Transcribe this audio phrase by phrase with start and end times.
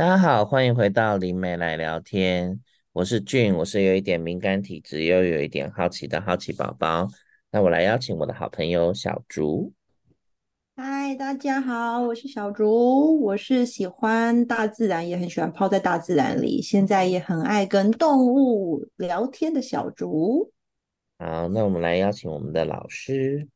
[0.00, 2.58] 大家好，欢迎回到灵媒来聊天。
[2.92, 7.06] 我是俊，我是有一点敏感体质又有一点好奇的好奇宝宝。
[7.50, 9.74] 那我来邀请我的好朋友小竹。
[10.74, 20.50] 嗨，大家好，我是小竹，我是喜欢大自然，也很喜欢泡在大自然里，现在也很爱跟动物聊天的小竹。
[21.18, 23.46] 好，那我们来邀请我们的老师。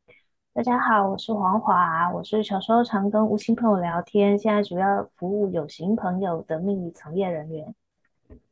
[0.54, 7.74] 大家好，我是黄华，我是小时候常跟无形朋友聊天，现在主要服务有形朋友的命理从业人员。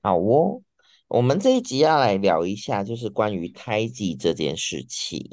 [0.02, 0.60] 好哦，
[1.07, 5.30] 我们这一集要来聊一下，就是关于胎记这件事情。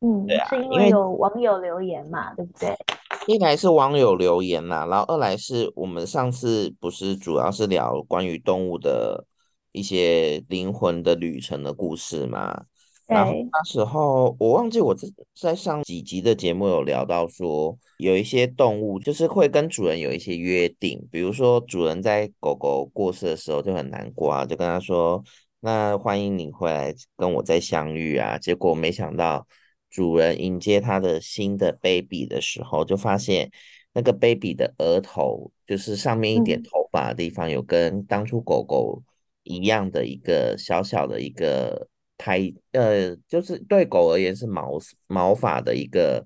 [0.00, 2.76] 嗯，对啊，是因为有网友留言嘛，对不对？
[3.28, 9.24] 一来是网友留言啦，然后二来是我们上次不是主要是聊关于动物的
[9.70, 12.64] 一些灵魂的旅程的故事嘛。
[13.06, 25.22] 然后那时候我忘记我在在上几集的节目有聊到说，有一些动物就是会跟主人有一些约定，比如说主人在狗狗过世的时候就很难过啊，就跟他说
[25.60, 29.46] ：“那欢迎你回来跟我再相遇啊。”结果没想到
[29.90, 33.50] 主人迎接他的新的 baby 的时候，就发现
[33.92, 39.02] 那个 baby 的额头就是上面一点头发的地方，有跟当初狗狗
[39.42, 41.88] 一样的一个小小的一个。
[42.22, 44.78] 胎呃，就是对狗而言是毛
[45.08, 46.24] 毛发的一个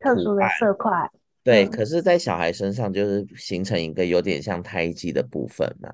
[0.00, 0.90] 特殊的色块，
[1.44, 1.64] 对。
[1.64, 5.92] 嗯、可是，在小孩身上就是形成一个有点像胎记的部分嘛，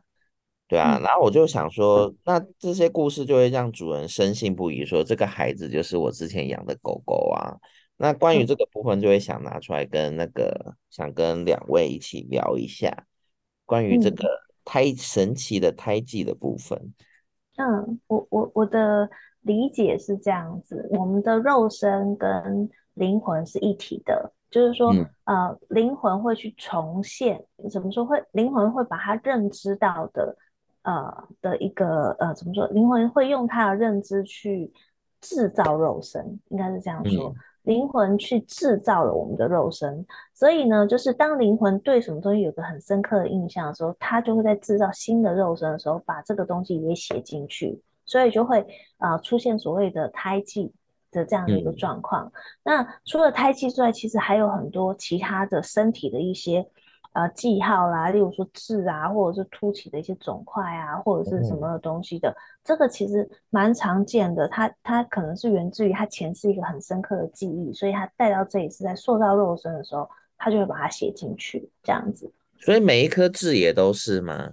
[0.66, 0.96] 对啊。
[0.96, 7.52] 嗯、然后我就想说，那这些故事就会让主人深信不疑，说这个孩子就是我之前养的狗狗啊。
[7.98, 13.04] 那关于这个部分，就会想拿出来跟那个、嗯、想跟两位一起聊一下
[13.66, 14.26] 关于这个
[14.64, 16.94] 胎神奇的胎记的部分。
[17.60, 19.08] 嗯，我我我的
[19.42, 28.22] 理解是这样子，我们的肉身跟灵魂是一体的，就是说，嗯、呃，灵魂会去重现，怎么说会？
[28.32, 30.36] 灵魂会把它认知到的，
[30.82, 32.66] 呃的一个呃，怎么说？
[32.68, 34.72] 灵魂会用它的认知去
[35.20, 37.28] 制造肉身，应该是这样说。
[37.28, 40.04] 嗯灵魂去制造了我们的肉身，
[40.34, 48.60] 所以呢，就是当灵魂对什么东西有个很深刻的印象的时候，它就会在制造新的肉身的时候，把这个东西也写进去，所以就会
[48.98, 50.72] 啊、呃、出现所谓的胎记
[51.10, 52.26] 的这样的一个状况。
[52.26, 52.32] 嗯、
[52.64, 56.66] 那除了胎记之外，其实还有很多其他的身体的一些。
[57.12, 64.46] 呃，记号啦，例如说痣啊，或者是凸起的一些肿块啊，或者是什么东西的，嗯、这个其实蛮常见的。
[64.46, 72.32] 它它可能是源自于它前世一个很深刻的记忆，所以它带到这里是在塑造肉身的时候，它就会把它写进去，这样子。
[72.58, 74.52] 所以每一颗痣也都是吗？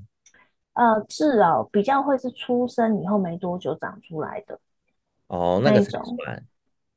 [0.73, 4.59] 呃，痣哦，比较会是出生以后没多久长出来的。
[5.27, 6.01] 哦，那个种。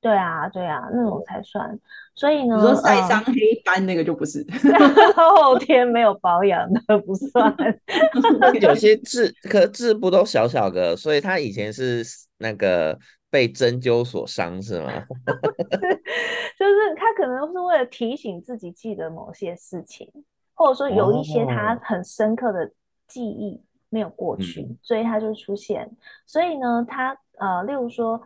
[0.00, 1.78] 对啊，对啊，那种才算。
[2.14, 3.34] 所以呢，你说晒伤黑
[3.64, 4.44] 斑那个就不是，
[5.14, 7.54] 后天没有保养的不算。
[8.60, 12.02] 有些痣，可痣不都小小的，所以他以前是
[12.38, 12.98] 那个
[13.30, 14.90] 被针灸所伤是吗？
[16.58, 20.10] 就是他可能是为了提醒自己记得某些事情，
[20.54, 22.70] 或者说有一些他很深刻的
[23.06, 25.90] 记忆没有过去，哦、所以它就出现。
[26.26, 28.20] 所以呢，它呃，例如说。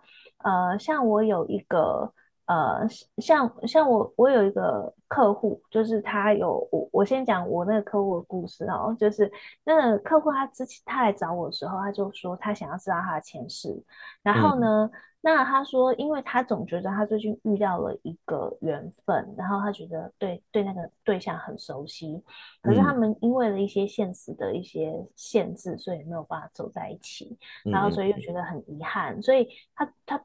[0.45, 2.13] 呃，像我有一个
[2.47, 2.87] 呃，
[3.19, 9.31] 像像我我有一个客户，就是他有我我先讲我那个客户的故事哦，就是
[9.65, 13.83] 那个客户他之前他来找我的时候，他就说他想要知道他的前世，
[14.23, 14.91] 然后呢。
[14.93, 15.01] 嗯。
[15.27, 22.23] 那他说，因为他总觉得他最近遇到了一个缘分，然后他觉得对对那个对象很熟悉，
[22.61, 30.23] 可是他们因为了一些现实的一些限制，所以没有办法走在一起，然后所以又觉得很遗憾，所以他他，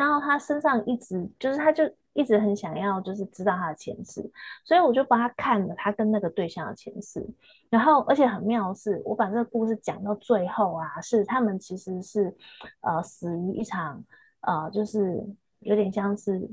[0.00, 4.28] 然后他身上一直就是他就一直很想要就是知道他的前世，
[4.64, 7.24] 所以我就帮他看了他跟那个对象的前世，
[7.68, 12.34] 然后而且很妙的是，我把这个故事讲到最后啊，是他们其实是
[12.80, 14.02] 呃死于一场。
[14.42, 15.22] 呃，就是
[15.58, 16.48] 有点像是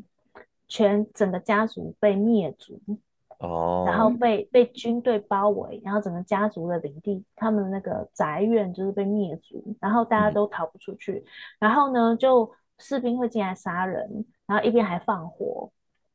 [0.67, 2.77] 全整个家族被灭族
[3.39, 11.23] 哦，然后被被军队包围，然后整个家族的领地，他们那个宅院就是被灭族，然后大家都逃不出去，嗯、
[11.59, 15.71] 然后呢，就士兵会进来杀人，然后一边还放火，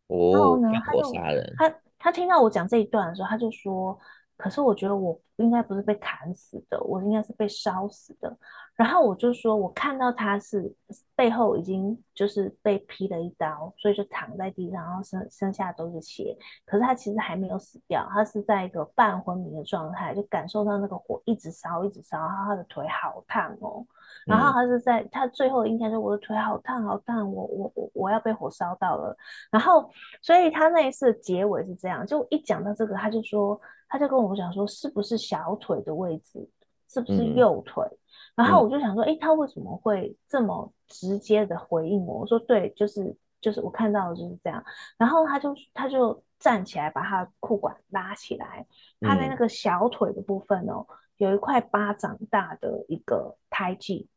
[0.09, 3.99] 哦，然后呢，放火杀人，他就他他听到我讲这一段的时候，他就说，
[4.37, 8.37] 可是我觉得我应该不是被砍死的，我应该是被烧死的。
[8.75, 10.75] 然后我就说，我看到他是
[11.15, 16.37] 背后已经就是被劈了一刀，所以就躺在地上，然后身身下都是血。
[16.65, 23.87] 可是他其实还没有死掉，他是在一个半昏迷的状态，就感受到那个火一直烧，一直烧，然后他的腿好烫哦。
[24.27, 29.17] 然后他是在他最后应该说，我的腿好烫好烫，我我我我要被火烧到了。
[29.51, 36.49] 然后所以他那一次的结尾是这样，就一讲到这个，他就说，他就跟我讲说，是不是小腿的位置，
[36.89, 37.85] 是不是右腿？
[37.85, 37.99] 嗯、
[38.37, 42.21] 然后我就想说，哎、嗯，他为什么会这么直接的回应我？
[42.21, 44.63] 我说对，就是就是我看到的就是这样。
[44.97, 48.67] 然后他就他就站起来，把他裤管拉起来，
[49.01, 50.87] 他的那个小腿的部分哦，
[51.23, 54.09] 有一块巴掌大的一个胎记。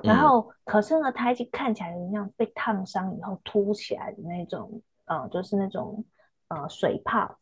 [0.00, 6.04] 然后，可是呢，胎记看起来有点像被烫伤以后凸起来的那种，呃，就是那种
[6.46, 7.36] 呃水泡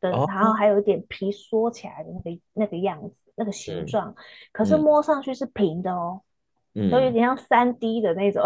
[0.00, 4.14] 的，哦、然后还有一点皮缩起来的那个那个样子，那个形状。
[4.52, 6.20] 可是摸上去是平的哦，
[6.74, 8.44] 嗯、都有点像三 D 的那种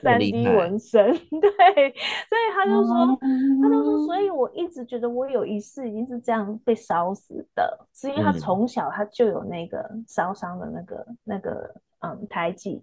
[0.00, 1.04] 三 D 纹身。
[1.12, 1.94] 对，
[2.28, 11.74] 所以他就说，嗯、他就说，所以我一直觉得我有一世已经是这样被烧死的，是因为他从小他就有那个烧伤的那个那个。
[12.00, 12.80] 嗯，胎记，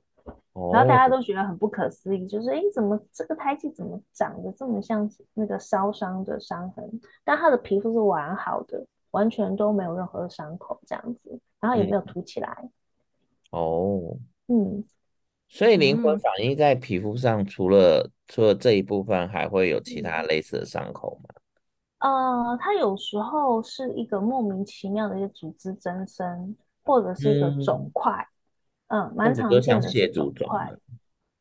[0.54, 2.30] 然后大家都觉得很不可思议，oh.
[2.30, 7.00] 就是哎，怎么这个胎记怎么长得这么像那个烧伤的伤痕？
[7.24, 12.70] 但他的皮肤是完好的，完全都没有任何的伤口这样子，然后也没有凸起来。
[13.52, 14.18] 哦，oh.
[14.48, 14.84] 嗯，
[15.48, 21.36] 所以灵魂反应在皮肤上，除了、嗯、除了这一部分，还会有其他类似的伤口吗？
[22.00, 28.12] 呃，它有时候是一个莫名其妙的一个组织增生，或者是一个肿块。
[28.14, 28.26] 嗯
[28.88, 30.72] 嗯，蛮常见的是肿块，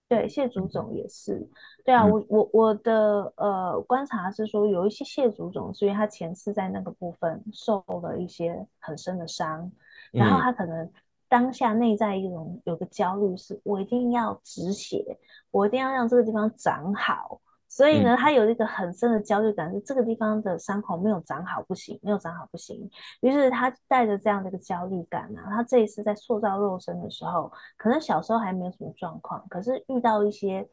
[0.08, 1.46] 对，蟹足肿也是，
[1.84, 9.70] 对啊，嗯、我我我的呃观察是说，有一些蟹足肿是因为他前世在那个部分受了一些很深的伤，
[10.14, 10.90] 嗯、然后他可能
[11.34, 15.04] 当下内在一种有个焦虑，是我一定要止血，
[15.50, 17.40] 我一定要让这个地方长好。
[17.75, 22.88] 所以呢，他有一个很深的焦虑感，是这个地方的伤口没有长好不行，没有长好不行。
[23.21, 30.65] 于是他带着这样的一个焦虑感啊，他这一次在塑造肉身的时候，可能小时候还没有什么状况，可是遇到一些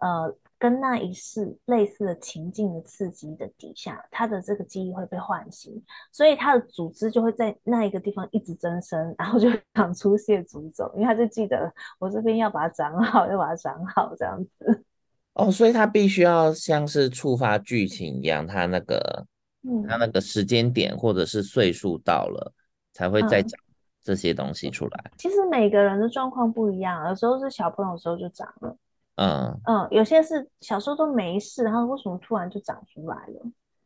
[0.00, 5.80] 呃跟那一世类似的情境的刺激的底下，他的这个记忆会被唤醒，
[6.10, 14.84] 所以他的组织就会在那一个地方一直增生，然后就长出蟹足肿，因为他就记得我这边要把它长好，要把它长好这样子。
[15.40, 19.26] 哦，所以他必须要像是触发剧情一样，他那个，
[19.62, 22.52] 嗯，他那个时间点或者是岁数到了，
[22.92, 23.58] 才会再长
[24.02, 25.00] 这些东西出来。
[25.06, 28.76] 嗯，其实每个人的状况不一样，有时候是小朋友的时候就长了，
[29.16, 33.40] 嗯嗯，有些是小时候都没事，然后为什么突然就长出来了？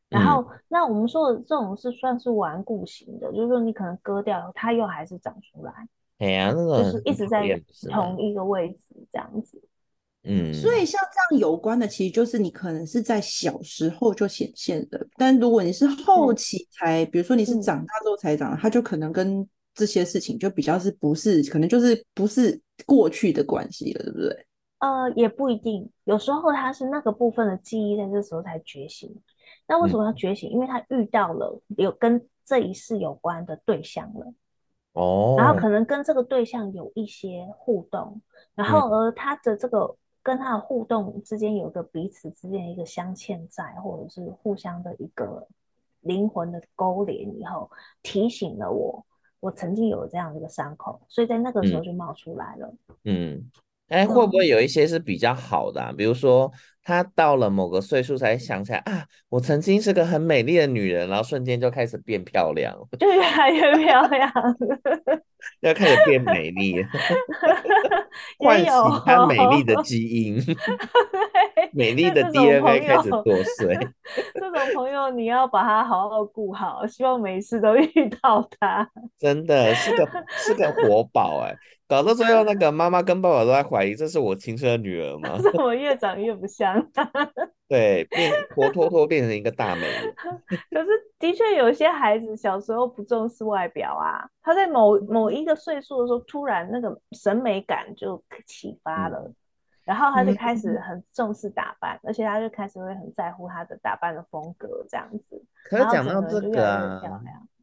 [0.08, 5.72] 然后，嗯，那我们说的这种是算是顽固型的，就是说你可能割掉，它又还是长出来。
[6.18, 7.42] 哎呀，那个就是一直在
[7.90, 9.60] 同一个位置这样子。
[10.26, 24.46] 嗯，所以像这样有关的，其实就是你可能是在小时候就显现的，但如果你是后期才，嗯、比如说你是长大之后才长，它就可能跟这些事情就比较是不是，可能就是不是过去的关系了，对不对？
[24.78, 29.14] 呃，也不一定，有时候他是那个部分的记忆在这时候才觉醒。
[29.68, 30.48] 那为什么要觉醒？
[30.48, 34.32] 嗯、因为他遇到了有跟这一世有关的对象了，
[34.94, 38.22] 哦，然后可能跟这个对象有一些互动，
[38.54, 39.94] 然后而他的这个。
[40.24, 45.46] 嗯跟他的互动之间有个彼此之间一个镶嵌在，或者是互相的一个
[46.00, 47.70] 灵魂的勾连，以后
[48.02, 49.04] 提醒了我，
[49.40, 52.74] 我曾经有这样的一个伤口，所以在那个时候就冒出来了。
[53.04, 53.50] 嗯，
[53.94, 56.50] 哎、嗯，会不会有一些是比较好的、比如说
[56.82, 64.30] 她到了某个岁数才想起来啊，我曾经是个很美丽的女人，然后瞬间就开始变漂亮，就 越来越漂亮。
[65.60, 66.74] 要开始变美丽，
[68.40, 68.72] 唤醒
[69.04, 70.42] 她美丽的基因，
[71.74, 73.90] 美 丽的 DNA 开始作祟。
[74.34, 78.88] 这种朋友你要把他好好顾好，希望每次都 遇到他。
[79.18, 81.54] 真的是个是个活宝哎，
[81.88, 85.38] 搞到最后那个妈妈跟爸爸都在怀疑，这是我亲生的女儿吗？
[85.42, 86.86] 怎么越长越不像？
[87.66, 90.14] 对，变活脱脱变成一个大美人。
[90.70, 90.88] 可是
[91.18, 99.34] 的确有些孩子小时候不重视外表啊，他在某某一个岁数的时候，突然那个审美感就启发了，嗯、
[99.84, 105.42] 然后他就开始很重视打扮，嗯、而且他就开始会很在乎他的打扮的风格这样子。
[105.64, 107.02] 可是讲到这个啊，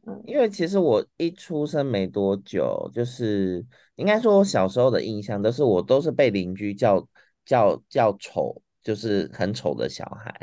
[0.06, 3.64] 嗯，因为其实我一出生没多久，就是
[3.96, 7.06] 应该说我小时候的印象都是我都是被邻居叫
[7.44, 8.60] 叫叫丑。
[8.84, 10.34] 就是很丑的小孩，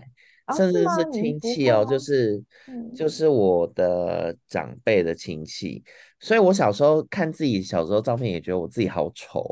[0.48, 5.84] 哦、甚至是亲戚哦，就是、嗯、就是我的长辈的亲戚，
[6.20, 9.46] 所以我小时候看自己小时候照片，也觉得我自己好丑。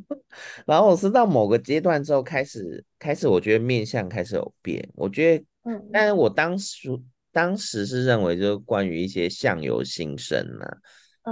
[0.66, 4.86] 然后我是到某个阶段之后，开始开始，我觉得面相开始有变。
[4.94, 6.88] 我觉得，嗯，但是我当时
[7.32, 10.76] 当时是认为，就是关于一些相由心生呐、啊，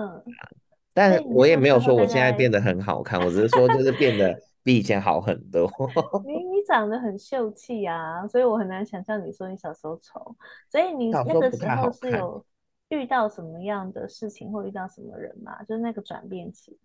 [0.01, 0.23] 嗯，
[0.95, 4.37] 但我也没有说我现在变得很好看，我只是说就是变得。
[4.65, 5.71] 比以前好很多。
[6.27, 10.37] 你你长得很秀气啊，所以我很难想象你说你小时候丑，
[10.71, 12.45] 所以你那个时候是有
[12.91, 15.63] 遇到什么样的事情或遇到什么人嘛？
[15.65, 16.79] 就是那个转变期。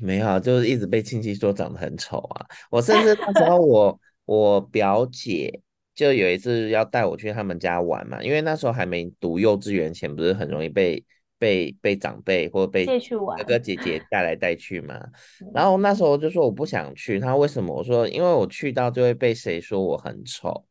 [0.00, 2.46] 没有，就是一直被亲戚说长得很丑啊。
[2.70, 5.60] 我甚至那时候 我我表姐
[5.96, 11.04] 就有一次要带我去他们家玩嘛，因为那时候还没读幼稚园前，不是很容易被
[11.40, 14.94] 被被长辈或被哥哥姐姐 带来带去嘛。
[15.52, 17.74] 然后那时候就说我不想去，他为什么？
[17.74, 20.64] 我说因为我去到就会被谁说我很丑。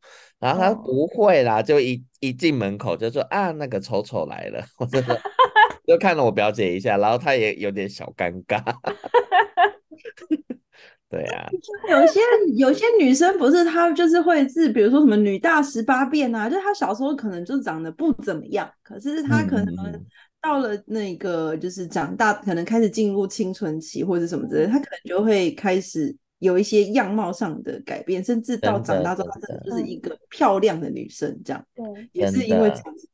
[0.44, 5.18] 然后他不会啦，就一一进门口就说啊那个丑丑来了，我就说。
[5.86, 8.64] 就看了我表姐一下，然后她也有点小尴尬。
[11.10, 11.50] 对啊，
[11.92, 12.22] 有些
[12.56, 19.76] 有些女生不是她就是会是，比如说什么女大十八变啊，就是她小时候可能就长得不怎么样，可是她可能
[20.42, 31.66] 到了那个就是长大，可能开始进入青春期或者什么之类，她可能就会开始有一些样貌上的改变，甚至到长大之后，她真的就是一个漂亮的女生这样。
[31.74, 33.10] 对，也是因为这样子。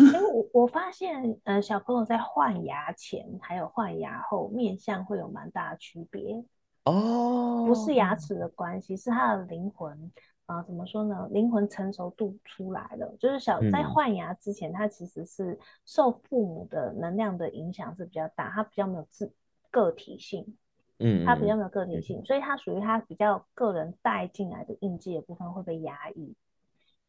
[0.00, 6.44] 因为我我发现，呃，小朋友在换牙前还有换牙后面相会有蛮大的区别
[6.84, 10.10] 哦，不是牙齿的关系，是他的灵魂
[10.46, 11.28] 啊，怎么说呢？
[11.30, 19.32] 灵魂成熟度出来了，就是小在换牙之前，他其实是受父母的能量的影响是比较大，他比较没有自
[19.70, 20.56] 个体性，
[20.98, 26.34] 嗯，他比较没有个体性，所以他属于他比较个人带进来的印记的部分会被压抑。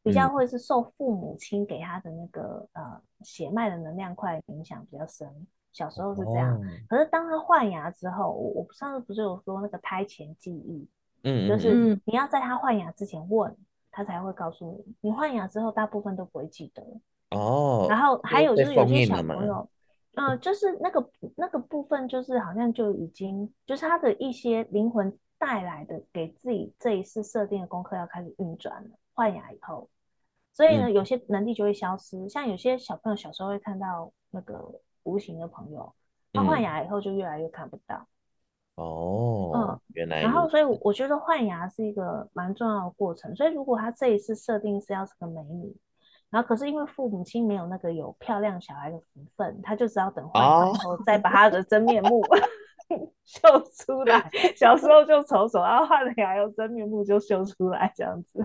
[0.03, 5.27] 比较会是受父母亲给他的那个呃血脉的能量块影响比较深，
[5.73, 6.55] 小时候是这样。
[6.55, 10.87] 哦、可是当他换牙之后，我我上次不是有说那个胎前记忆，
[11.23, 13.57] 嗯，就是你要在他换牙之前问
[13.89, 16.83] 他才会告诉你，你换牙之后大部分都不会记得。
[17.31, 17.87] 哦。
[17.89, 19.67] 然后还有就是有些小朋友，
[20.15, 29.89] 嗯、呃，就是那个那个部分就是好像就已经就是他的一些灵魂带来的给自己这一次设定的功课要开始运转了，换牙以后。
[30.53, 32.17] 所以呢，有些能力就会消失。
[32.17, 35.93] 嗯、像有些小朋友小时候会看到那个无形的朋友，
[36.31, 38.07] 他换牙以后就越来越看不到。
[38.75, 40.21] 哦，嗯，原来。
[40.21, 43.35] 然后，所以我觉得换牙是一个蛮重要的过程。
[43.35, 45.75] 所以，如果他这一次设定是要是个美女，
[46.29, 52.39] 然后可是因为父母亲没有那个有漂亮小孩的福分，他就只要等换完以后再把他的真面目、哦、
[53.23, 53.39] 秀
[53.73, 54.29] 出来。
[54.55, 58.39] 小时候就丑丑，然后换了牙有真面目就秀出来，这样子。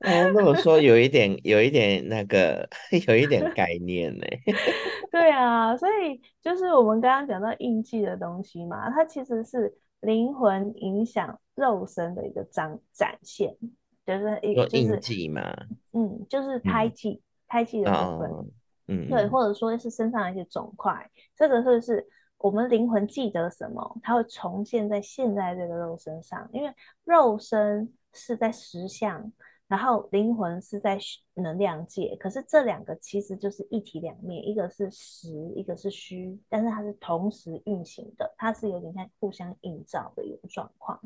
[0.00, 2.68] 哦，那么说有一点，有一点那个，
[3.08, 4.24] 有一点概念呢。
[5.10, 13.56] 对啊，所以就是我们刚刚讲到印记的东西嘛，它其实是灵魂影响肉身的一个展展现，
[14.16, 15.42] 就是一个印记嘛。
[15.92, 18.30] 嗯，就是胎记，嗯、胎记的部分。
[18.30, 18.46] 哦、
[18.86, 26.72] 嗯，对，或者说是身上的一些肿块，这个是是我们灵魂记得什么，它会重现在现在这个肉身上，因为
[27.04, 29.30] 肉身是在实相。
[29.68, 30.98] 然后灵魂是在
[31.34, 40.98] 能量界，可是这两个其实就是一体两面，一个是实，一个是虚，但是它是同时运行的，它是有点像互相映照的一种状况。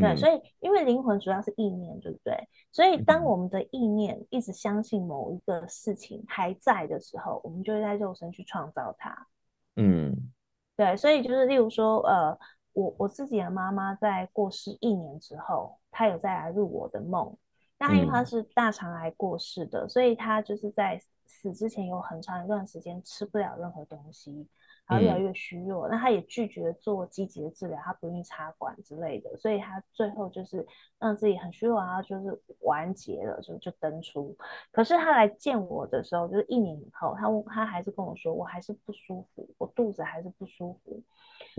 [0.00, 2.36] 对，嗯、所以因为灵魂主要是意念，对不对？
[2.72, 9.28] 所以当我们的意念一直相信某一个事情还在的时候，我们就会在肉身去创造它。
[9.76, 10.32] 嗯，
[10.76, 12.38] 对，所以就是例如说，呃，
[12.72, 17.36] 我我自己的妈妈在过世一年之后，她有再来入我的梦。
[17.78, 21.00] 那因为她是大肠癌过世的，嗯、所以她就是在
[21.44, 24.48] 死之前有很长一段时间吃不了任何东西，
[24.86, 25.86] 然后越来越虚弱。
[25.86, 30.66] 嗯、那他也拒绝做积极的治疗，他不愿意插管之类的，所以他最后就是
[30.98, 34.34] 让自己很虚弱，然后就是完结了，就就登出。
[34.72, 41.02] 可是他来见我的时候，就是一年以后，他他还是跟我说，我还是不舒服，我肚子还是不舒服。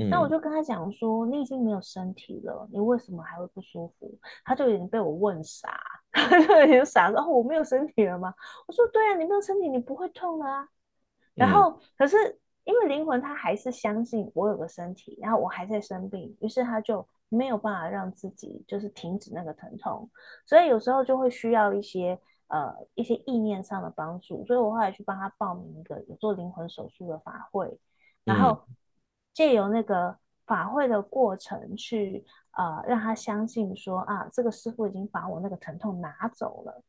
[0.09, 4.11] 那我就跟他讲说，你已经没有身体了，你为什么还会不舒服？
[4.43, 5.79] 他就已经被我问傻，
[6.15, 8.33] 他就有点傻，然后我没有身体了吗？
[8.67, 10.67] 我说对啊，你没有身体，你不会痛了啊。
[11.33, 20.09] 然后可是因为灵魂他还是相信我有个身体，然后我还在生病，于是他就没有办法让自己就是停止那个疼痛，
[20.45, 27.79] 所以有时候就会需要一些呃一些意念上的帮助，所以我后来去帮他报名一个有做灵魂手术的法会，
[28.23, 28.63] 然后。
[29.35, 36.83] 借由那个法会的过程去，呃，让他相信说啊，这个师傅已经把我那个疼痛拿走了，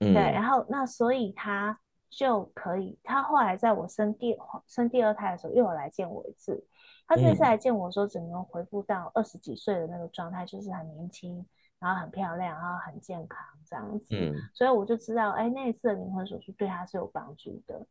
[0.00, 6.64] 嗯、对，然后那所以他就可以，他后来在我生第生第二胎的时候又有来见我一次，
[7.06, 11.44] 他这次来见我说，只能恢复到二十几岁的那个状态，就是很年轻，
[11.78, 17.86] 然后很漂亮，然后很健康这样子，嗯、所以我就知道，哎，那一次的灵魂手术对他是有帮助的，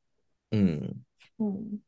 [0.51, 1.03] 嗯。
[1.37, 1.81] 嗯。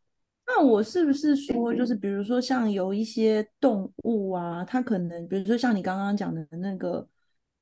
[0.48, 7.06] 那我是不是说，就是比如说像有一些动物啊，它可能，比如说像你刚刚讲的那个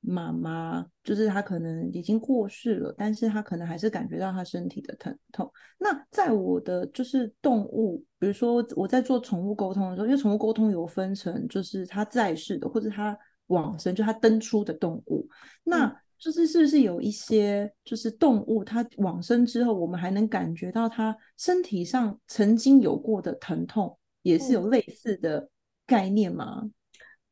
[0.00, 5.50] 妈妈，就是它可能已经过世了，但是它可能还是感觉到它身体的疼痛。
[5.78, 15.26] 那在我的就是动物，比如说我在做宠物沟通的时候，因为宠物沟通有分成，就是它在世的或者它往生，就它登出的动物。
[15.64, 25.50] 那就是是不是有一些就是动物，它往生之后，我们还能感觉到它身体上曾经有过的疼痛，也是有类似的
[25.86, 26.70] 概念吗？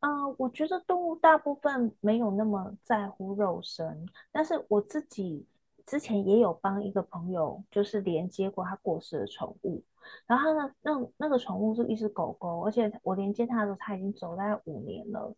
[0.01, 5.47] 啊、呃，我觉得动物大部分没有那么在乎肉身，但是我自己
[5.87, 9.83] 之前也有帮一个朋友，就是连接过他过世的宠物，
[10.27, 15.35] 然后他呢，那那个宠物是一只狗狗，而且我连接他的时候，他已经走大概五年了。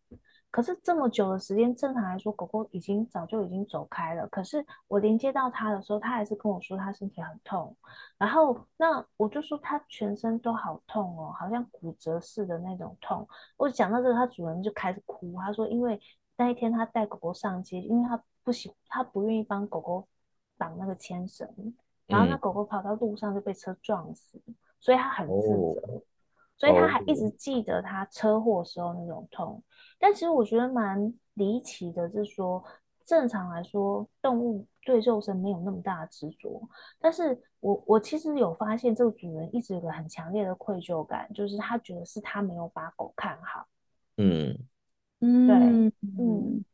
[0.54, 4.24] 可是这么久的时间，正常来说，狗狗已经早就已经走开了。
[4.28, 7.76] 可是我连接到它的时候，它还是跟我说它身体很痛。
[8.16, 13.26] 然后那我就说它全身都好痛哦，好像骨折似的那种痛。
[13.56, 15.34] 我讲到这个，它主人就开始哭。
[15.40, 16.00] 他说，因为
[16.36, 20.06] 那一天他带狗狗上街，因为他不喜，他不愿意帮狗狗
[20.56, 21.48] 绑那个牵绳，
[22.06, 24.40] 然后那狗狗跑到路上就被车撞死，
[24.78, 26.00] 所以他很自责，
[26.56, 29.62] 所以他还一直记得他车祸时候那种痛。
[29.98, 32.62] 但其实我觉得蛮离奇的，是说
[33.04, 36.62] 正常来说，动物对肉身没有那么大的执着。
[36.98, 43.66] 但是我我其实有发现，这个主人一直有个很强烈的愧疚感，就是他觉得是他没有把狗看好。
[44.16, 44.58] 嗯
[45.20, 45.56] 嗯，对，
[46.18, 46.64] 嗯。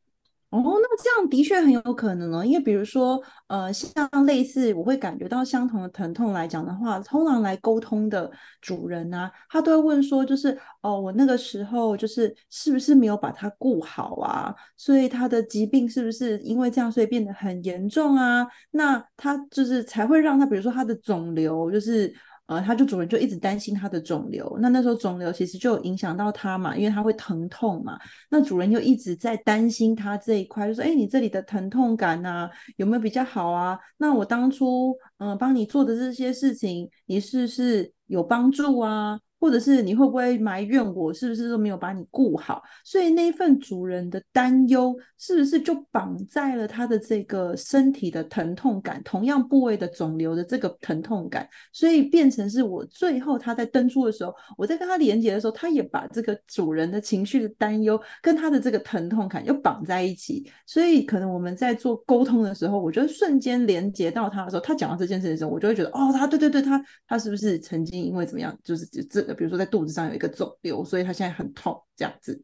[0.50, 8.28] 哦，那这样的确很有可能哦，因为比如说，呃，像类似我会感觉到相同的疼痛来讲的话，通常来沟通的
[8.61, 14.52] 主人啊，他都会问说，就是哦，我那个时候就是是不是没有把它顾好啊？
[14.76, 18.45] 所以他的疾病是不是因为这样，所以变得很严重啊？
[18.73, 22.12] 那他就是才会让他，比如说他的肿瘤就是。
[22.50, 27.97] 呃，他就主人就一直担心他的肿瘤，那那时候肿瘤其实就影响到他嘛，因为他会疼痛嘛。
[28.28, 33.78] 那主人就一直在担心他这一块，就说：“哎，你这里的疼痛感啊，有没有比较好啊？
[33.99, 42.62] 那我当初嗯、帮你做的这些事情，你是不是有帮助啊？”或者是你会不会埋怨我是不是都没有把你顾好？
[42.85, 69.30] 所以那份主人的担忧是不是就绑在了他的这个身体的疼痛感，同样部位的肿瘤的这个疼痛感，所以变成是我最后他在登出的时候，我在跟他连接的时候，他也把这个主人的情绪的担忧跟他的这个疼痛感又绑在一起，所以可能我们在做沟通的时候，我觉得瞬间连接到他的时候，他讲到这件事的时候，我就会觉得哦，他对对对，他他是不是曾经因为怎么样，就是这。
[69.35, 72.43] 比如说在肚子上有一个肿瘤，所以他现在很痛，这样子，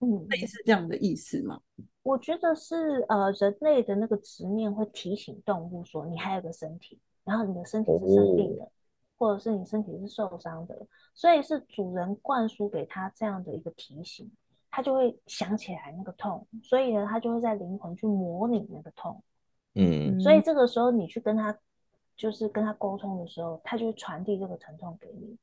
[0.00, 1.60] 嗯，类似这样的意思吗？
[2.02, 8.70] 我觉得是呃，人类的那个执念会提醒动物说，你还有个身体，然后你的身体是生病的，哦、
[9.18, 10.74] 或者是你身体是受伤的，
[11.14, 14.30] 所以是主人灌输给他这样的一个提醒，
[14.70, 19.22] 他就会想起来那个痛，所以呢，他就会在灵魂去模拟那个痛，
[19.74, 21.58] 嗯，所以这个时候你去跟他
[22.16, 25.36] 就是跟他沟通的时候，他就会传递这个疼痛给你。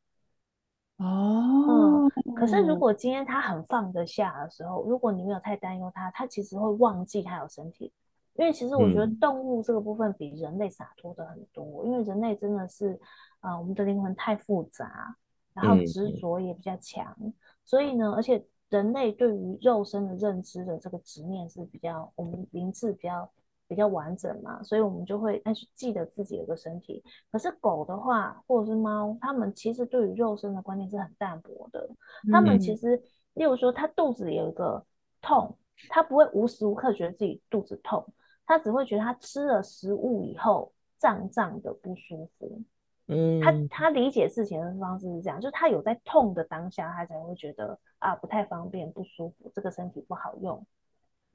[0.97, 7.91] 哦、嗯，可是如果今天他很放得下的时候，如果你没有太担忧他，他其实会忘记他有身体，
[8.35, 12.99] 因为其实我觉得动物这个部分比人类洒脱的很多，嗯、因为人类真的是
[13.41, 15.15] 啊、呃，我们的灵魂太复杂，
[15.53, 17.33] 然后执着也比较强，嗯、
[17.65, 23.29] 所以呢，而且人类对于肉身的认知的这个执念是比较，我们灵智比较。
[23.75, 27.03] 比较完整嘛，所以我们就会哎去记得自己有个身体。
[27.29, 31.89] 可是狗的话，或者是猫，它们其实对于肉身的观念是很淡薄的。
[32.31, 32.95] 它们其实，
[33.33, 34.81] 例如说，它肚子里有一个
[35.21, 35.57] 痛，
[35.89, 38.07] 它不会无时无刻觉得自己肚子痛，
[38.45, 42.61] 它只会觉得它吃了食物以后胀胀的不舒服。
[43.07, 50.65] 嗯，它它理解事情的方式是这样，就是它有在痛的当下，它才会觉得啊不太方便、不舒服，这个身体不好用。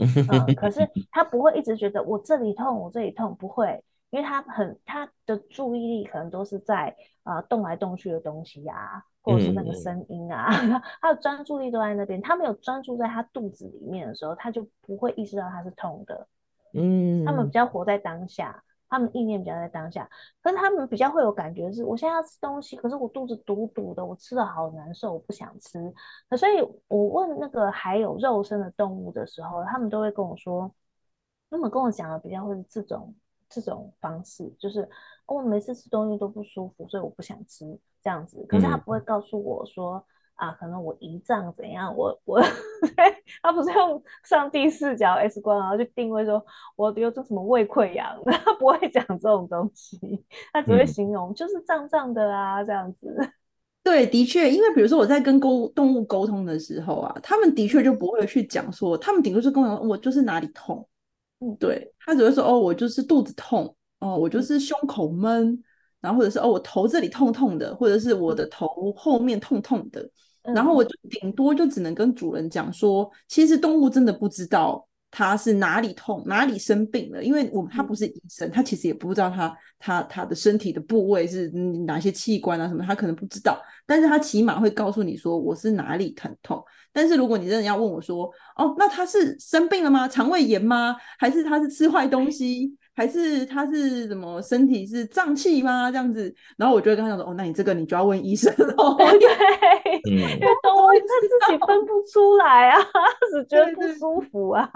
[0.00, 12.20] 嗯，可是 他不会一直觉得我这里痛，我这里痛，不会，因为他很他的注意力可能都是在啊、呃、动来动去的东西呀、啊，或者是那个声音啊，嗯、 他的专注力都在那边。
[12.20, 16.26] 他没有专注在他肚子里面的时候，他就不会意识到他是痛的。
[16.74, 18.62] 嗯，他们比较活在当下。
[18.90, 20.06] 他们意念比较在当下，
[20.42, 25.78] 可是他们比较会有感觉是，我现在要吃东西，可是我肚子堵堵的，我吃的好难受，我不想吃。
[26.28, 30.70] 可所以我问那个还有肉身的动物的时候，他们都会跟我说，
[31.48, 33.14] 他们跟我讲的比较会是这种
[33.48, 34.86] 这种方式，就是
[35.26, 37.64] 我每次吃东西都不舒服，所以我不想吃
[38.02, 38.44] 这样子。
[38.48, 39.96] 可是他不会告诉我说。
[39.96, 40.04] 嗯
[40.40, 41.94] 啊，可能我胰脏怎样？
[41.94, 42.40] 我我
[43.42, 46.42] 他不是用上帝视角 X 光，然后去定位说
[46.76, 49.98] 我有这什么胃溃疡， 他不会讲这种东西，
[50.52, 53.14] 他只会形容就是胀胀的啊这样子。
[53.82, 60.86] 对，的确，因为比如说我在跟沟动物沟通的时候啊，他们的确就不会去讲说，他们顶多是跟我讲，我就是哪里痛，
[61.40, 65.62] 嗯，对，他只会说，哦，我就是肚子痛，哦，我就是胸口闷，
[66.00, 70.06] 然后或者是哦，我头这里痛痛的，或者是我的头后面痛痛的，
[70.42, 74.86] 然后我就顶多就只能跟主人讲说，其实动物真的不知道。
[75.12, 77.20] 它是哪里痛，哪里生病了？
[77.20, 81.48] 因为我们他不是医生，它其实也不知道它它它的身体的部位是
[81.84, 83.60] 哪些器官啊什么，它可能不知道。
[83.84, 86.62] 但是它起码会告诉你说我是哪里疼痛。
[86.92, 90.06] 但是如果你真的要问我说，哦，那它是生病了吗？
[90.06, 90.94] 肠胃炎吗？
[91.18, 92.72] 还是它是吃坏东西？
[93.00, 95.90] 还是他是什么身体是胀气吗？
[95.90, 98.94] 这样子，然后我就会跟他讲说，哦，那你这个你就要问医生 哦。
[98.98, 102.78] 对，因为动物他自己分不出来啊，
[103.32, 104.68] 只觉得不舒服啊。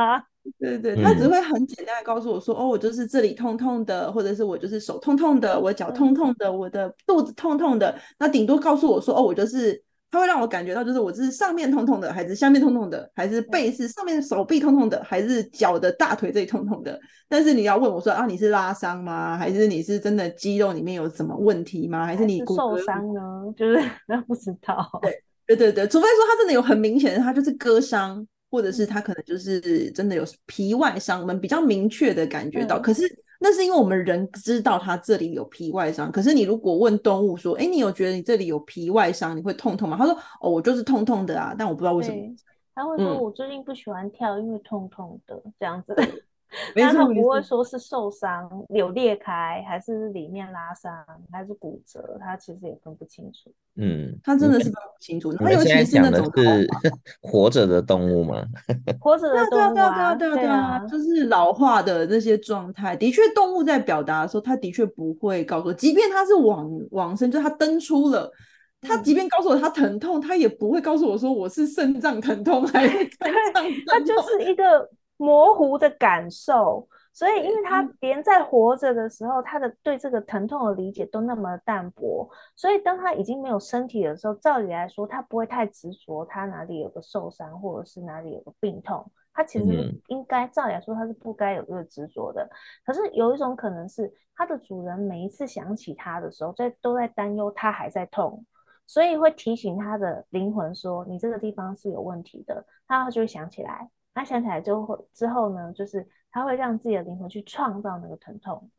[0.58, 7.94] 对对，对，他只会很简单的告诉我说，哦，我就是这里痛痛的，或者是我就是手痛痛的，我脚痛痛的，我的肚子痛痛的。
[8.18, 9.84] 那顶多告诉我说，哦，我就是。
[10.14, 16.96] 它会让我感觉到，就是我这是上面痛痛的，还是下面痛痛的，还是背是上面手臂痛痛的，还是脚的大腿这里痛痛的。
[17.28, 19.36] 但是你要问我说啊，你是拉伤吗？
[19.36, 22.06] 还是你是真的肌肉里面有什么问题吗？
[22.06, 23.20] 还是你骨受伤呢？
[23.56, 24.88] 就是 那不知道。
[25.02, 32.78] 对对对对，除非说他真的有很明显的，他就是割伤，或者是他可能就是真的有皮外伤，我们比较明确的感觉到。
[32.78, 33.02] 嗯、可是。
[33.40, 42.16] 那是因为我们人知道它这里有皮外伤，可是你如果问动物说：“哎，你有觉得你这里有皮外伤，你会痛痛吗？”他说：“哦，我就是痛痛的啊，但我不知道为什么。”
[42.74, 45.94] 他会说：“我最近不喜欢跳，因为痛痛的这样子。
[46.74, 50.92] ”但他不会说是受伤有裂开，还是里面拉伤，
[51.32, 53.52] 还是骨折，他其实也分不清楚。
[53.76, 55.32] 嗯，他真的是分不清楚。
[55.32, 56.66] 他尤其是那种是
[57.20, 58.44] 活着的动物吗？
[59.00, 62.94] 活着的动物啊，对啊，对啊，对啊，就是老化的那些状态。
[62.96, 68.30] 的确，动物在表达的时候，他的确不会告诉我，即便他是往往生，就是他登出了，
[68.80, 73.82] 他即便告诉我他疼痛，他也不会告诉我说我是肾脏疼痛还是 肝脏疼痛。
[73.86, 74.88] 他就是一个。
[75.16, 92.48] 模糊的感受，所以因为他连在活着的时候，他的对这个疼痛的理解都那么淡薄，所以当他已经没有身体的时候，照理来说，他不会太执着他哪里有个受伤，或者是哪里有个病痛，他其实应该照理来说他是不该有这个执着的。
[92.84, 98.44] 可是有一种可能是，他的主人每一次想起他的时候，在都在担忧他还在痛，
[98.84, 103.88] 所以会提醒他的灵魂说：“你这个地方是有问题的。”他就会想起来。
[104.14, 108.70] 他想起来之后，之后呢，就是他会让自己的灵魂去创造那个疼痛。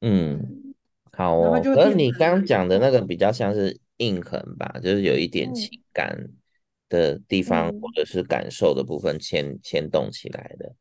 [0.00, 0.74] 嗯，
[1.12, 1.60] 好哦。
[1.62, 6.28] 可是你刚刚讲的那个比较像是硬痕吧，就是有一点情感
[6.88, 10.74] 的地方，嗯、或者是感受的部分牵牵动起来的。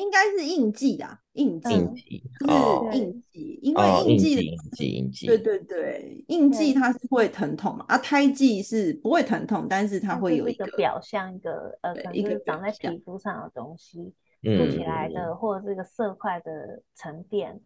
[0.00, 17.60] 应该是印记啊，印记，是印记，哦、因为印记的、哦、印记，印记，对对对，印记它是会疼痛嘛，啊，胎记是不会疼痛，但是它会有一个，一个表象，一个呃，可能是长在皮肤上的东西，凸起来的，或者是一个色块的沉淀，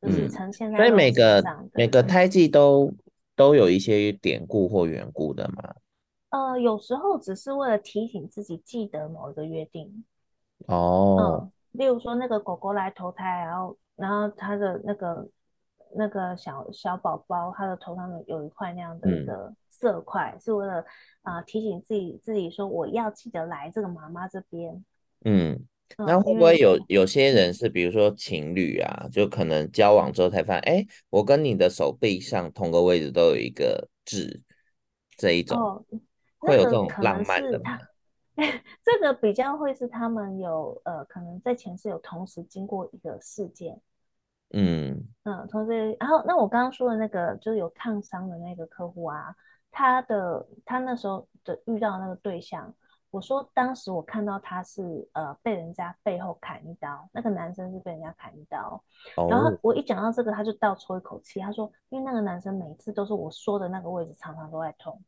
[0.00, 0.78] 嗯、就是呈现在。
[0.78, 1.42] 所以每个
[1.74, 2.92] 每个胎记都
[3.34, 5.74] 都有一些典故或缘故的嘛？
[6.30, 10.04] 呃，有时候只是为了提醒自己记得某一个约定。
[10.66, 11.50] 哦。
[11.72, 15.28] 嗯例如说，那个狗狗来投胎，然后，然后它的那个
[15.94, 20.84] 那个小小宝宝，它的头上有一块那样的一个色块，嗯、是为了
[21.22, 24.84] 啊、呃、提醒自己自己说，我要记得来这个妈妈这边。
[25.24, 25.64] 嗯，
[25.96, 34.42] 那会不会有有些人是，比如说情侣啊，就可能交往之后才发现，哎，我跟你的手臂上同个位置都有一个痣，
[35.16, 35.84] 这一种、哦、
[36.38, 37.78] 会有这种浪漫的吗？
[38.82, 43.80] 这个比较会是他们有呃，可能在前世有同时经过一个事件，
[44.54, 45.06] 嗯。
[45.24, 49.36] 嗯，同时，然后那我刚刚说的那个就是有烫伤的那个客户啊，
[49.70, 52.74] 他的他那时候的遇到的那个对象，
[53.10, 58.82] 我说当时我看到他是呃被人家背后砍一刀，那个男生是被人家砍一刀，
[59.16, 65.02] 哦、然后我一讲到这个，他就倒抽一口气，他说因为那个男生每次都是我说的那个位置常常都在痛，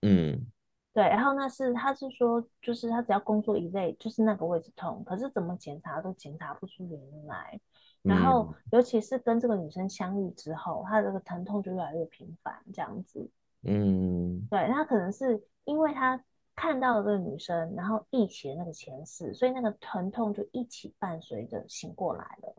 [0.00, 0.46] 嗯。
[0.94, 7.60] 对，然后那是他是说，就是他只要工作一累，就是那个位置痛，可是怎么检查都检查不出原因来。
[8.02, 13.30] 然后尤其是跟这个女生相遇之后，他这个疼痛就越来越频繁，这样子。
[13.62, 16.20] 嗯，对，他可能是因为他
[16.56, 22.56] 看到了这个女生，然后忆起了那个前世，所以那个疼痛就一起伴随着醒过来了。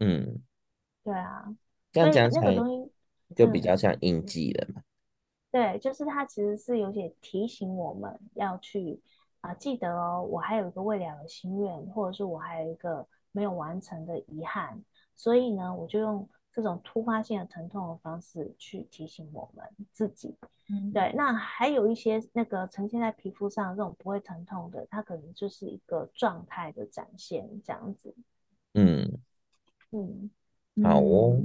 [0.00, 0.40] 嗯，
[1.04, 1.44] 对啊，
[1.92, 2.92] 这样讲起来那个东西
[3.34, 4.82] 就比较像印记了嘛。
[5.56, 9.00] 对，就是它其实是有点提醒我们要去
[9.40, 14.78] 啊、呃，记得哦，我还有一个未了的心愿，或者是我还有一个没有完成的遗憾，
[15.14, 20.36] 所以呢，我就用这种突发性的疼痛的方式去提醒我们自己。
[20.68, 21.10] 嗯，对。
[21.16, 28.14] 那还有一些那个呈现在皮肤上这种不会疼痛的，它可能就是一个状态的展现，这样子。
[28.74, 29.18] 嗯
[29.90, 30.30] 嗯，
[30.84, 31.40] 好哦。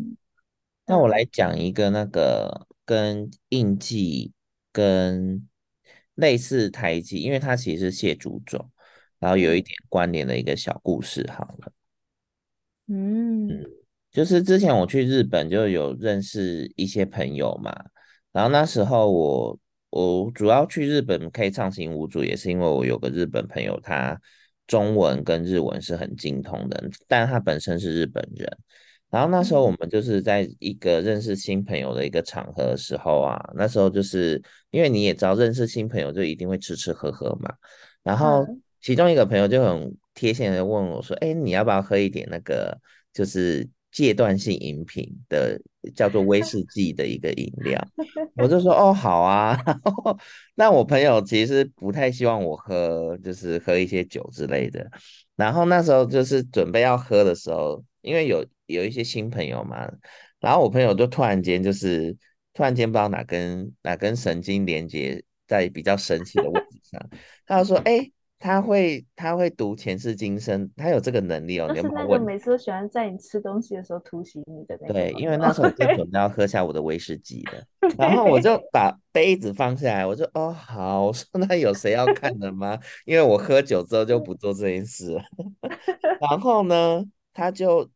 [0.86, 4.34] 那我来讲一个那个跟印记
[4.72, 5.48] 跟
[6.15, 8.70] 类似胎记，因为它其实是蟹足肿，
[9.20, 11.26] 然后有一点关联的一个小故事。
[11.32, 11.72] 好了，
[12.88, 13.65] 嗯嗯。
[14.12, 17.74] 就是之前我去日本就有认识一些朋友嘛，
[18.34, 24.20] 然后那时候我我主要去日本可以畅行无阻，也是因为我有个日本朋友，他
[24.67, 28.58] 中文跟日文是很精通的，但他本身是日本人。
[29.12, 37.54] 然后那时候我们就是在一个认识新朋友的一个场合的时候啊，那时候就是因为你也知道认识新朋友就一定会吃吃喝喝嘛，
[38.02, 38.43] 然后
[38.82, 42.76] 其中一个朋友就很贴心的问我说：“哎，你要不要喝一点那个
[43.13, 45.60] 就是？”戒断性饮品的
[45.93, 47.78] 叫做威士忌的一个饮料，
[48.38, 49.62] 我就说哦好啊，
[50.56, 54.89] 那我朋友其实不太希望我喝，就是喝一些酒之类的。
[55.36, 58.41] 然后那时候就是准备要喝的时候，因为有
[58.72, 59.90] 有一些新朋友嘛，
[60.40, 62.16] 然后我朋友就突然间就是
[62.54, 67.10] 突然间不知道哪根哪根神经连接在比较神奇的位置上，
[67.46, 68.00] 他就说哎。
[68.00, 68.12] 欸
[68.44, 71.68] 他会，他会读前世今生，他有这个能力哦。
[71.68, 74.94] 就是那个每次都喜欢在你吃东西的时候突袭你的那个。
[74.96, 77.64] 对，因为那时候我就准备要喝下我的威士忌了，
[78.00, 82.80] 然后我就把杯子放下来，我就哦好，我 说那有谁要看的吗？
[83.06, 85.22] 因为我喝酒之后就不做这件事了。
[86.20, 87.06] 然后呢，
[87.36, 87.88] 他就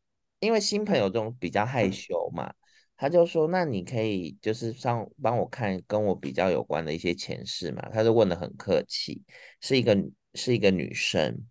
[0.46, 2.54] 因为新朋友这种比较害羞嘛。
[2.98, 9.22] 他就说：“那你可以就是上帮我看跟我比较有关的一些前世嘛？”他就问的很客气，
[9.60, 9.98] 是一个
[10.34, 11.46] 是一个女生。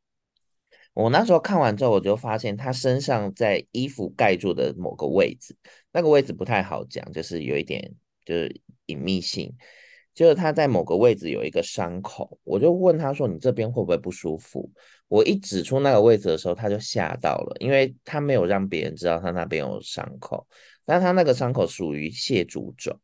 [0.94, 5.54] 我那时候看完之后，我就发现她身上在衣服盖住的某个位置，
[5.92, 7.92] 那个位置不太好讲，就是有一点
[8.24, 9.54] 就是隐秘性，
[10.14, 12.38] 就是他在某个位置有一个伤口。
[12.44, 14.70] 我就问他说：“你这边会不会不舒服？”
[15.08, 20.46] 我一指出那个位置的时候，他就吓到了，因为他没有让别人知道他那边有伤口。
[20.84, 22.98] 但他那个伤口属于蟹足肿，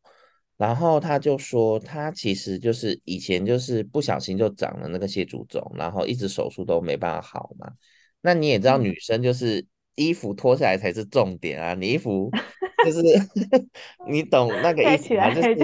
[0.57, 7.71] 然后他就说他其实就是以前就是不小心就长了那个蟹足肿，然后一直手术都没办法好嘛。
[8.21, 12.31] 那你也知道，女生就是衣服脱下来才是重点啊，你衣服
[12.85, 13.01] 就是
[14.11, 15.35] 你懂那个 意思吗？
[15.35, 15.55] 就是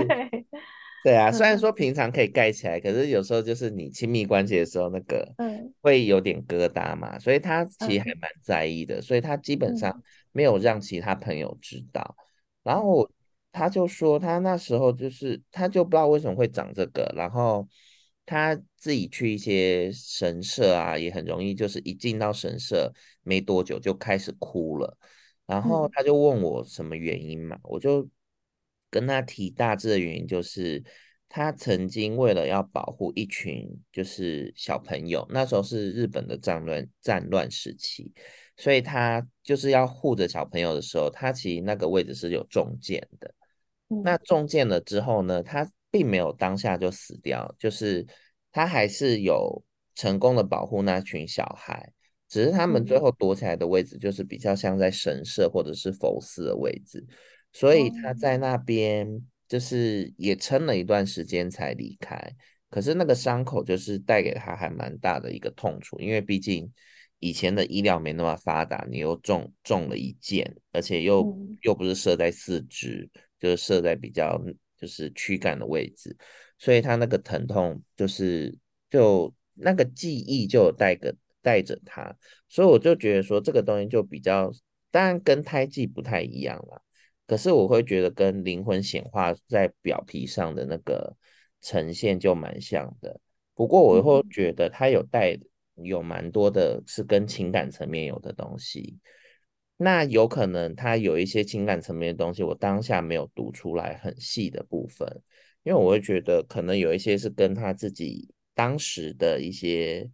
[1.07, 5.73] 对啊，虽然说平常可以盖起来，可是有时候就是你亲密关系的时候那个嗯。
[5.81, 10.03] 会有点疙瘩嘛，所以他其实还蛮在意的，所以他基本上。
[10.33, 12.15] 没有让其他朋友知道，
[12.63, 13.11] 然后
[13.53, 17.67] 他就说他那时候就是他就不知道为什么会长这个，然后
[18.27, 22.93] 他自己去一些神社啊，也很容易就是一进到神社
[23.23, 24.99] 没多久就开始哭了，
[25.47, 28.07] 然后他就问我什么原因嘛，我就
[28.91, 30.83] 跟他提大致的原因就是
[31.29, 38.13] 他曾经为了要保护一群就是小朋友，那时候是日本的战乱战乱时期。
[38.59, 43.35] 所以他就是要护着小朋友的时候，他其实那个位置是有中箭的。
[44.03, 48.07] 那中箭了之后呢，他并没有当下就死掉，就是
[48.51, 49.63] 他还是有
[49.95, 51.93] 成功的保护那群小孩，
[52.31, 57.07] 只是他们最后躲起来的位置就是比较像在神社或者是佛寺的位置，
[57.57, 62.21] 所以他在那边就是也撑了一段时间才离开。
[62.69, 66.71] 可是那个伤口就是带给他还蛮大的一个痛楚，因为毕竟。
[67.19, 73.09] 以前的医疗没那么发达，你又中中了一箭，而且又、嗯、又不是射在四肢，
[73.41, 74.39] 就是射在比较
[74.77, 76.15] 就是躯干的位置，
[76.59, 78.55] 所以他那个疼痛就是
[78.91, 82.15] 就那个记忆就有带个带着他，
[82.51, 84.53] 所以我就觉得说这个东西就比较，
[84.91, 86.83] 当然跟胎记不太一样了，
[87.27, 91.17] 可是我会觉得跟灵魂显化在表皮上的那个
[91.61, 93.21] 呈现就蛮像的，
[93.55, 95.39] 不过我会觉得它有带。
[95.83, 98.97] 有蛮多的是跟情感层面有的东西，
[99.77, 105.07] 那有可能他有一些情感层面的东西，我当下没有读出来很细的部分，
[105.65, 110.11] 因为我会觉得可能有一些是跟他自己当时的一些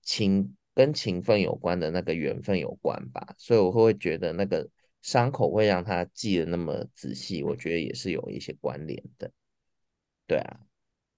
[0.00, 4.66] 情跟情分有关的那个缘分有关吧，所以我会觉得那个
[5.02, 9.30] 伤口会让他记得那么仔细，我觉得也是有一些关联的，
[10.26, 10.60] 对啊。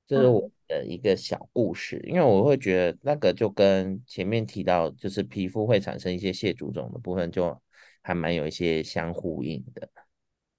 [0.06, 7.58] 这是我的一个小故事，因为我会觉得那个就跟前面提到，就是皮肤会产生一些蟹足肿的部分，就
[8.02, 9.88] 还蛮有一些相呼应的。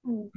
[0.02, 0.32] 嗯，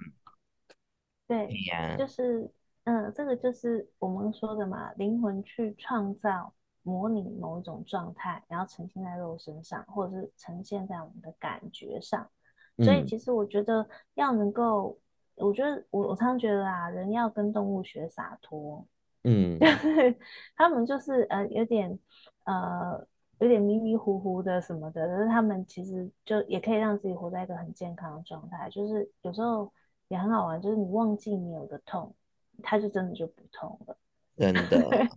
[1.26, 1.48] 对，
[1.96, 2.50] 就是，
[2.84, 12.30] 嗯，这个就是我们说的嘛，灵魂去创造、模拟某一种状态，然后呈现在肉身上，或者是呈现在我们的感觉上。
[12.80, 14.96] 所以其实我觉得要能够，
[15.34, 18.86] 我觉得我我常常觉得啊，人要跟动物学洒脱。
[19.24, 19.58] 嗯，
[20.56, 21.98] 他们就是呃有点
[22.44, 23.04] 呃
[23.40, 28.70] 有点迷迷糊糊的什么的，可是他们其实就也可以让自己活在一个很健康的状态。
[28.70, 29.72] 就是有时候
[30.06, 32.14] 也很好玩，就是你忘记你有个痛，
[32.62, 33.96] 它就真的就不痛了。
[34.36, 35.08] 真的。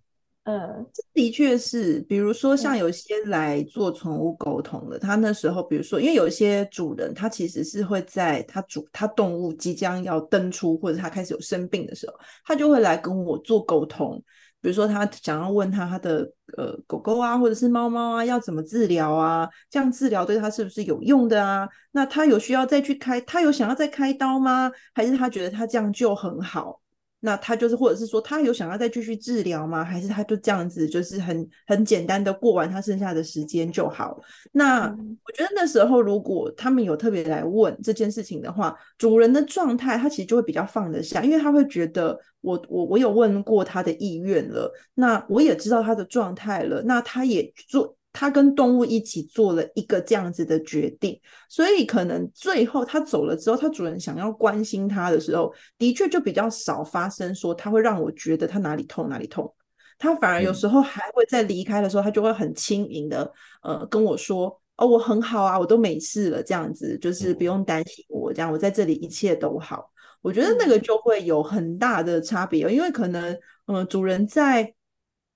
[0.44, 14.20] 呃，这的确是，比如说像有些来做宠物沟通的，他那时候，比如说，因为有些主人他其实是会在他主他动物即将要登出或者他开始有生病的时候，他就会来跟我做沟通。
[14.60, 16.28] 比如说他想要问他他的
[16.58, 21.70] 呃狗狗啊或者是猫猫啊要怎么治疗啊，这样治疗对他是不是有用的啊？
[21.92, 24.72] 那他有需要再去开，他有想要再开刀吗？
[24.94, 26.82] 还是他觉得他这样就很好？
[27.24, 29.84] 那他就是，或者是说，他有想要再继续治疗吗？
[29.84, 34.20] 还是他就这样子，就是很很简单的过完他剩下的时间就好？
[34.52, 47.96] 那我觉得那时候，如果他们有特别来问这件事情的话，主人的状态他其实就会比较放得下，因为他会觉得我我我有问过他的意愿了，那我也知道他的状态了，那他也做。
[48.14, 59.54] 他跟动物一起做了一个这样子的决定，所以可能最后他走了之后，他主人想要关心他的时候，的确就比较少发生说他会让我觉得他哪里痛哪里痛，
[59.98, 63.32] 他反而有时候还会在离开的时候，他就会很轻盈的
[63.64, 69.90] 呃跟我说哦，我很好啊，我都没事了，这样子就是不用担心我，这样我在这里一切都好。
[70.22, 74.74] 我觉得那个就会有很大的差别，因为可能呃主人在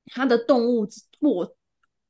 [0.08, 0.86] 他的动物
[1.22, 1.55] 过。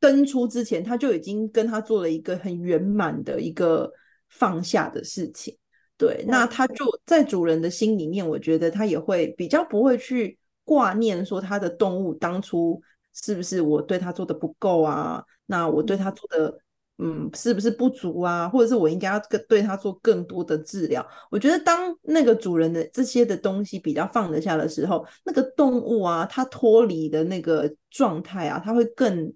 [0.06, 3.92] 登出之前，他就已经跟他做了一个很圆满的一个
[4.30, 5.58] 放下的事情。
[5.98, 12.80] 对，那他就在主人的心里面，我觉得他也会比较不会去挂念说他的动物当初
[13.16, 15.24] 是不是我对他做的不够啊？
[15.48, 16.56] 那我对他做的
[17.00, 18.48] 嗯是不是不足啊？
[18.48, 21.04] 或者是我应该要更对他做更多的治疗？
[21.32, 29.34] 我觉得当那个主人的这些的东西比较放得下的时候，那个动物啊，它脱离的那个状态啊，它会更。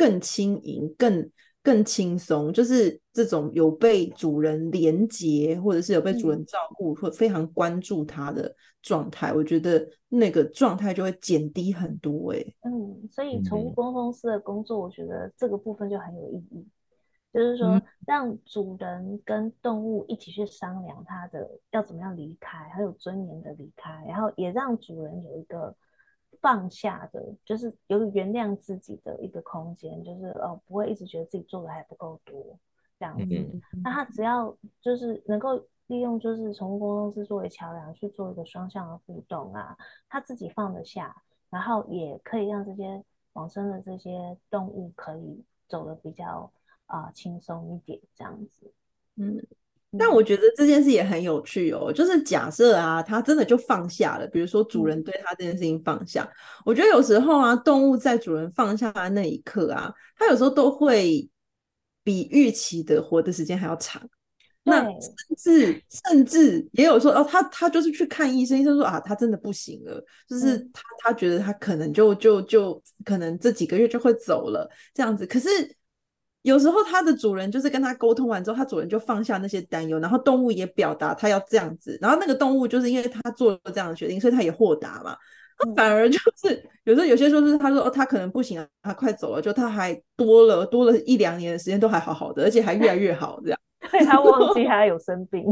[0.00, 1.30] 更轻盈，更
[1.62, 12.32] 更轻松，就是这种有被主人连接，或者是有被主人照顾，或非常关注他的状态，我觉得那个状态就会减低很多。
[12.32, 16.66] 哎，嗯，所以宠物公公司的工作，我觉得这个部分就很有意义，
[17.34, 25.76] 就是说让主人跟动物一起去商量它的要怎么样离开，很有尊严的离开，然后也让主人有一个。
[26.40, 32.58] 放下的，就是有原谅自己的一个空间，就是哦，不会一直觉得自己做的还不够多
[32.98, 33.60] 这样子。
[33.82, 39.76] 那他只要就是能够利用就是宠物沟通师作为桥梁去做一个双向的互动啊，
[40.08, 41.14] 他自己放得下，
[41.50, 46.50] 然后也可以让这些往生的这些动物可以走得比较
[46.86, 48.72] 啊、呃、轻松一点这样子，
[49.16, 49.46] 嗯。
[49.98, 56.30] 但我觉得这件事也很有趣哦，就是假设啊，它真的就放下了，比如说主人对它这件事情放下，
[56.64, 61.28] 我觉得有时候啊，动物在主人放下的那一刻啊，它有时候都会
[62.04, 64.00] 比预期的活的时间还要长。
[64.62, 75.48] 那甚至甚至也有说哦，他他就是去看医生，医生说啊，他真的不行了，就是他他觉得他可能就就就可能这几个月就会走了这样子，可是。
[76.42, 85.16] 有时候它的主人就是跟它沟通完之后，它主人就放下那些担忧，然后动物也表达它要这样子，然后那个动物就是因为它做了这样的决定，所以它也豁达嘛。
[85.58, 93.58] 它反而就是有时候有些时候是他说哦，他可能不行啊，他快走了，就他还多了多了一两年的时间都还好好的，而且还越来越好这样。
[93.90, 95.42] 对，他忘记 他有生病，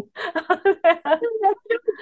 [0.62, 1.22] 对啊，就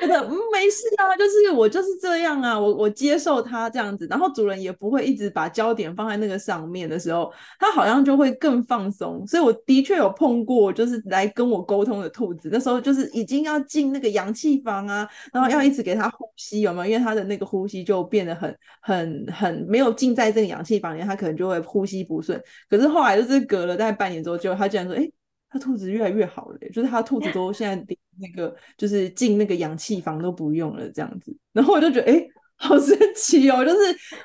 [0.01, 9.27] 觉得嗯没事啊，就是我就是这样啊，我我接受它这样子，然后主人也不会一直把焦点放在那个上面的时候，它好像就会更放松。
[9.27, 16.87] 所以我的确有碰过，就是来跟我沟通的兔子，那时候就是已经要进那个氧气房啊，然后要一直给它呼吸，有没有？
[16.87, 22.41] 因为它的那个呼吸就变得很很很没有进在这个氧气房里面，他可能就会呼吸不顺。
[22.69, 25.09] 可是后来就是隔了大概半年之后，就他竟然说，哎。
[25.49, 27.77] 他兔子越来越好了，就是他兔子都现在
[28.19, 33.77] 那个就是进那个氧气房都不用了这样子，然后我就觉得哎、欸，好神奇哦，就是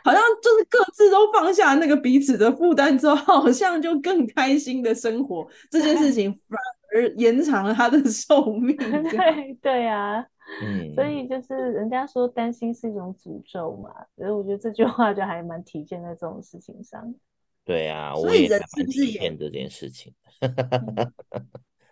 [0.04, 6.58] 好像就是各自都放下那个彼此的负担之后，好像就更开心的生活，这件事 情反
[6.94, 8.76] 而延长了他的 寿命。
[8.78, 10.26] 对 对啊，
[10.62, 17.14] 嗯，所以就是人家说担心是一种诅咒嘛，所以我觉得这句话就还蛮体现在这种事情上。
[17.64, 20.14] 对啊，我也蛮体现这件事情。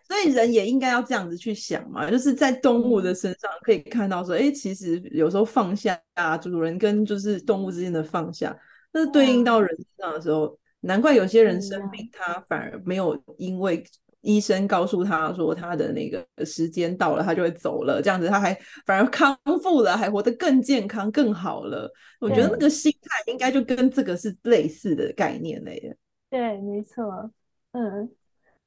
[0.09, 8.57] 所以人也应该要这样子去想嘛，就是在动物的身上可以看到说，哎、欸，其实有时候放下啊，主人跟就是动物之间的放下，
[8.91, 13.83] 那是对应到人身上的时候，难怪有些人生病，他反而没有因为
[14.21, 18.53] 医生告诉他说他的那个时间到了，他就会走了，这样子他还
[18.87, 21.89] 反而康复了，还活得更健康、更好了。
[22.19, 25.95] 我觉得那个心态应该就跟这个是类似的概念嘞。
[26.29, 27.31] 对，没错，
[27.71, 28.09] 嗯，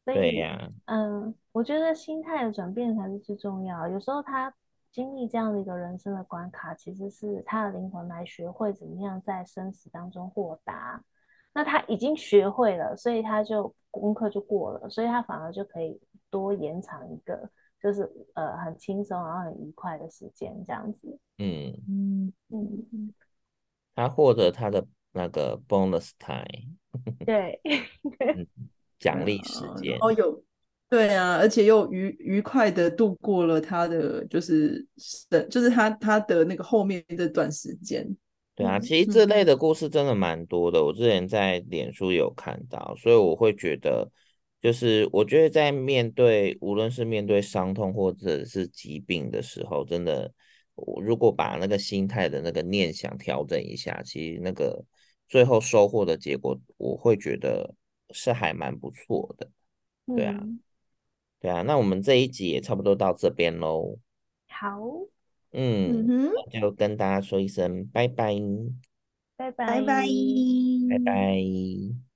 [0.04, 3.88] 对呀、啊，嗯，我觉得心态的转变才是最重要。
[3.88, 4.52] 有时候他
[4.90, 11.02] 经历这样的一个人生的关卡，其实是他的灵魂来学会怎么样在生死当中豁达。
[11.54, 16.00] 那他已经学会了，所以他就功课就过了，所以他反而就可以
[16.30, 17.50] 多延长一个，
[17.80, 21.18] 就是呃很轻松然后很愉快的时间这样子。
[21.38, 21.72] 嗯。
[21.86, 22.32] 嗯。
[22.48, 23.14] 嗯嗯，
[23.94, 26.76] 他获得他的那个 bonus time，
[27.26, 27.60] 对，
[29.02, 30.42] 奖励时间哦有，
[30.88, 34.86] 对啊，而且又愉愉快的度过了他的就是
[35.50, 38.06] 就是他他的那个后面这段时间。
[38.54, 44.08] 对啊，其实这类的故事真的蛮多的，我之前在脸书有看到，所以我会觉得，
[44.60, 50.30] 就是我觉得在面对无论是面对伤痛或者是疾病的时候，真的，
[50.74, 54.84] 我如果把那个心态的那个念想调整一下，其实那个
[55.26, 57.74] 最后收获的结果，我会觉得
[58.12, 59.50] 是还蛮不错的。
[60.06, 60.60] 对啊，嗯、
[61.40, 63.98] 对啊，那我们这一集也差不多到这边喽。
[64.48, 64.80] 好。
[65.52, 68.34] 嗯，那就跟大家说一声拜拜，
[69.36, 70.06] 拜拜，拜拜，
[70.88, 72.11] 拜拜。